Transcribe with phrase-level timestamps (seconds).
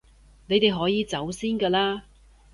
[0.47, 2.01] 你哋可以走先㗎喇